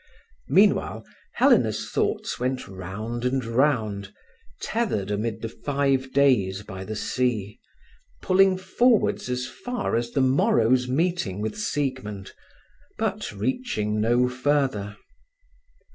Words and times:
Meanwhile, 0.47 1.05
Helena's 1.35 1.91
thoughts 1.91 2.39
went 2.39 2.67
round 2.67 3.23
and 3.23 3.45
round, 3.45 4.11
tethered 4.59 5.11
amid 5.11 5.43
the 5.43 5.47
five 5.49 6.11
days 6.11 6.63
by 6.63 6.83
the 6.83 6.95
sea, 6.95 7.59
pulling 8.19 8.57
forwards 8.57 9.29
as 9.29 9.45
far 9.45 9.95
as 9.95 10.09
the 10.09 10.21
morrow's 10.21 10.87
meeting 10.87 11.39
with 11.39 11.55
Siegmund, 11.55 12.31
but 12.97 13.31
reaching 13.31 14.01
no 14.01 14.27
further. 14.27 14.97